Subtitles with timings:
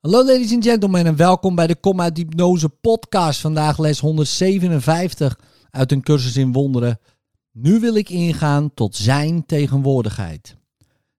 [0.00, 3.40] Hallo ladies and gentlemen en welkom bij de Kom uit Hypnose podcast.
[3.40, 5.38] Vandaag les 157
[5.70, 6.98] uit een cursus in wonderen.
[7.52, 10.56] Nu wil ik ingaan tot zijn tegenwoordigheid.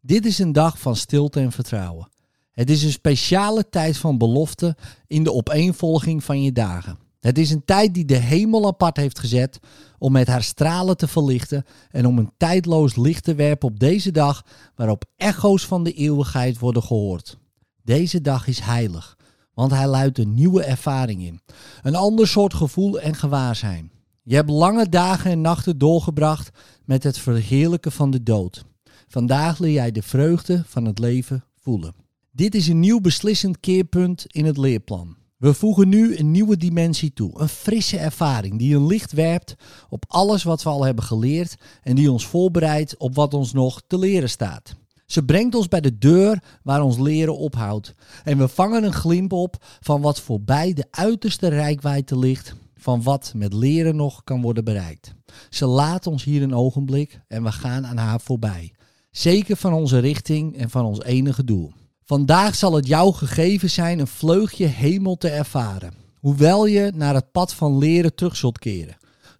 [0.00, 2.08] Dit is een dag van stilte en vertrouwen.
[2.50, 6.98] Het is een speciale tijd van belofte in de opeenvolging van je dagen.
[7.20, 9.58] Het is een tijd die de hemel apart heeft gezet
[9.98, 14.10] om met haar stralen te verlichten en om een tijdloos licht te werpen op deze
[14.10, 17.38] dag waarop echo's van de eeuwigheid worden gehoord.
[17.86, 19.16] Deze dag is heilig,
[19.54, 21.40] want hij luidt een nieuwe ervaring in.
[21.82, 23.90] Een ander soort gevoel en gewaarzijn.
[24.22, 26.50] Je hebt lange dagen en nachten doorgebracht
[26.84, 28.64] met het verheerlijken van de dood.
[29.08, 31.94] Vandaag leer jij de vreugde van het leven voelen.
[32.32, 35.16] Dit is een nieuw beslissend keerpunt in het leerplan.
[35.36, 39.54] We voegen nu een nieuwe dimensie toe, een frisse ervaring die een licht werpt
[39.88, 43.82] op alles wat we al hebben geleerd en die ons voorbereidt op wat ons nog
[43.86, 44.76] te leren staat.
[45.06, 47.94] Ze brengt ons bij de deur waar ons leren ophoudt.
[48.24, 53.32] En we vangen een glimp op van wat voorbij de uiterste rijkwijde ligt, van wat
[53.36, 55.14] met leren nog kan worden bereikt.
[55.50, 58.72] Ze laat ons hier een ogenblik en we gaan aan haar voorbij.
[59.10, 61.72] Zeker van onze richting en van ons enige doel.
[62.04, 65.94] Vandaag zal het jou gegeven zijn een vleugje hemel te ervaren.
[66.20, 68.96] Hoewel je naar het pad van leren terug zult keren.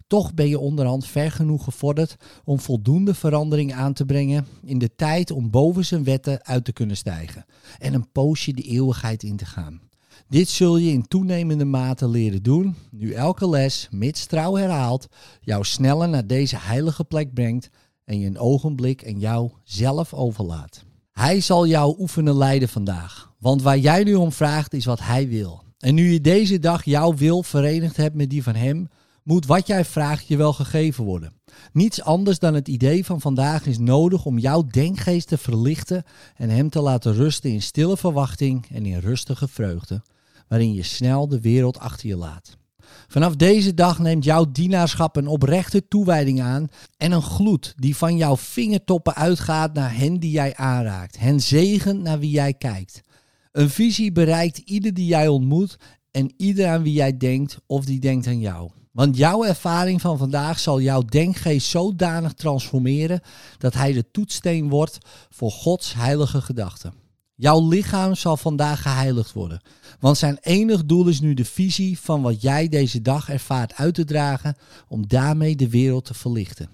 [0.07, 4.95] Toch ben je onderhand ver genoeg gevorderd om voldoende verandering aan te brengen in de
[4.95, 7.45] tijd om boven zijn wetten uit te kunnen stijgen
[7.77, 9.81] en een poosje de eeuwigheid in te gaan.
[10.27, 15.07] Dit zul je in toenemende mate leren doen, nu elke les, mits trouw herhaald,
[15.41, 17.69] jou sneller naar deze heilige plek brengt
[18.05, 20.83] en je een ogenblik en jou zelf overlaat.
[21.11, 25.27] Hij zal jou oefenen leiden vandaag, want waar jij nu om vraagt is wat hij
[25.27, 25.63] wil.
[25.77, 28.87] En nu je deze dag jouw wil verenigd hebt met die van hem,
[29.27, 31.33] moet wat jij vraagt je wel gegeven worden.
[31.71, 36.03] Niets anders dan het idee van vandaag is nodig om jouw denkgeest te verlichten
[36.35, 40.01] en hem te laten rusten in stille verwachting en in rustige vreugde,
[40.47, 42.57] waarin je snel de wereld achter je laat.
[43.07, 46.67] Vanaf deze dag neemt jouw dienaarschap een oprechte toewijding aan
[46.97, 52.01] en een gloed die van jouw vingertoppen uitgaat naar hen die jij aanraakt, hen zegent
[52.01, 53.01] naar wie jij kijkt.
[53.51, 55.77] Een visie bereikt ieder die jij ontmoet
[56.11, 58.69] en ieder aan wie jij denkt of die denkt aan jou.
[58.97, 63.21] Want jouw ervaring van vandaag zal jouw denkgeest zodanig transformeren
[63.57, 64.97] dat hij de toetsteen wordt
[65.29, 66.93] voor Gods heilige gedachten.
[67.35, 69.61] Jouw lichaam zal vandaag geheiligd worden,
[69.99, 73.93] want zijn enig doel is nu de visie van wat jij deze dag ervaart uit
[73.93, 76.69] te dragen om daarmee de wereld te verlichten.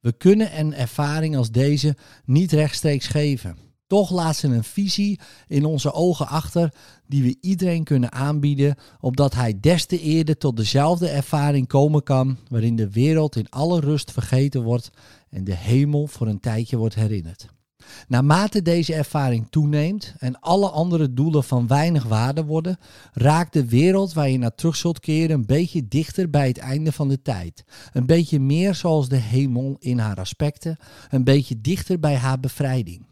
[0.00, 3.56] We kunnen een ervaring als deze niet rechtstreeks geven.
[3.86, 6.74] Toch laat ze een visie in onze ogen achter
[7.06, 12.36] die we iedereen kunnen aanbieden, opdat hij des te eerder tot dezelfde ervaring komen kan,
[12.48, 14.90] waarin de wereld in alle rust vergeten wordt
[15.30, 17.46] en de hemel voor een tijdje wordt herinnerd.
[18.08, 22.78] Naarmate deze ervaring toeneemt en alle andere doelen van weinig waarde worden,
[23.12, 26.92] raakt de wereld waar je naar terug zult keren een beetje dichter bij het einde
[26.92, 27.64] van de tijd.
[27.92, 30.76] Een beetje meer zoals de hemel in haar aspecten,
[31.10, 33.06] een beetje dichter bij haar bevrijding.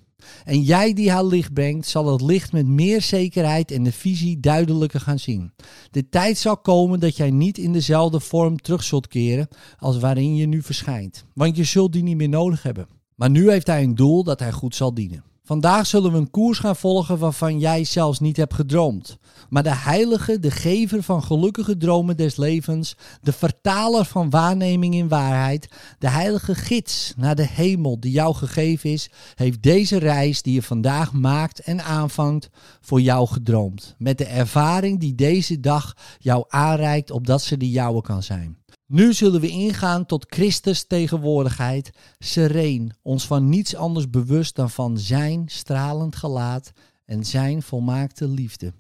[0.45, 4.41] En jij die haar licht brengt, zal het licht met meer zekerheid en de visie
[4.41, 5.53] duidelijker gaan zien.
[5.91, 9.49] De tijd zal komen dat jij niet in dezelfde vorm terug zult keren
[9.79, 12.89] als waarin je nu verschijnt, want je zult die niet meer nodig hebben.
[13.15, 15.25] Maar nu heeft hij een doel dat hij goed zal dienen.
[15.47, 19.19] Vandaag zullen we een koers gaan volgen waarvan jij zelfs niet hebt gedroomd.
[19.49, 25.09] Maar de heilige, de gever van gelukkige dromen des levens, de vertaler van waarneming in
[25.09, 25.69] waarheid,
[25.99, 30.63] de heilige gids naar de hemel die jou gegeven is, heeft deze reis die je
[30.63, 32.51] vandaag maakt en aanvangt
[32.81, 33.95] voor jou gedroomd.
[33.99, 38.57] Met de ervaring die deze dag jou aanreikt opdat ze de jouwe kan zijn.
[38.95, 44.99] Nu zullen we ingaan tot Christus tegenwoordigheid, sereen, ons van niets anders bewust dan van
[44.99, 46.73] zijn stralend gelaat
[47.05, 48.73] en zijn volmaakte liefde.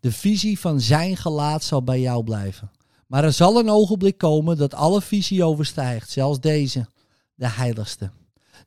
[0.00, 2.70] De visie van zijn gelaat zal bij jou blijven.
[3.06, 6.86] Maar er zal een ogenblik komen dat alle visie overstijgt, zelfs deze,
[7.34, 8.10] de heiligste.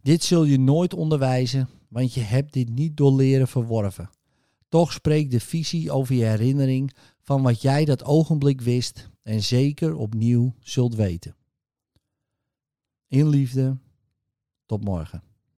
[0.01, 4.09] Dit zul je nooit onderwijzen, want je hebt dit niet door leren verworven.
[4.69, 9.95] Toch spreekt de visie over je herinnering van wat jij dat ogenblik wist en zeker
[9.95, 11.35] opnieuw zult weten.
[13.07, 13.77] In liefde,
[14.65, 15.23] tot morgen.